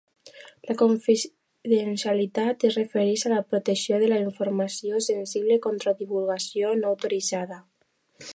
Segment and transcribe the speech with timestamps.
[0.67, 6.93] La confidencialitat es refereix a la protecció de la informació sensible contra la divulgació no
[6.95, 7.65] autoritzada.